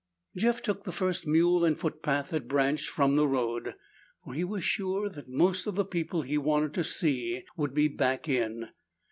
[0.35, 3.75] Jeff took the first mule and footpath that branched from the road,
[4.23, 7.87] for he was sure that most of the people he wanted to see would be
[7.87, 8.69] back in.